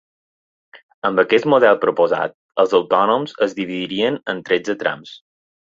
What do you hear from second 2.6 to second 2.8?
els